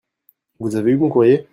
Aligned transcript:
Vous 0.59 0.75
avez 0.77 0.93
eu 0.93 0.97
mon 0.97 1.09
courrier? 1.09 1.47